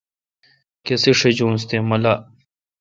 کسے 0.85 1.11
شجونس 1.19 1.61
تے 1.69 1.77
مہ 1.87 1.97
لاء۔ 2.03 2.19